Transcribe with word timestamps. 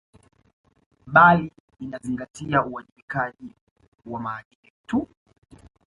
Bali 1.05 1.51
inazingatia 1.79 2.65
uwajibikaji 2.65 3.55
wa 4.05 4.19
maadili 4.19 4.73
tu 4.87 5.07